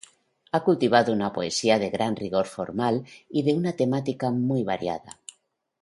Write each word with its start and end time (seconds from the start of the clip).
Ha 0.53 0.61
cultivado 0.63 1.13
una 1.13 1.31
poesía 1.31 1.77
de 1.77 1.91
gran 1.91 2.15
rigor 2.15 2.47
formal 2.47 3.05
y 3.29 3.43
de 3.43 3.53
una 3.53 3.73
temática 3.73 4.31
muy 4.31 4.63
variada. 4.63 5.19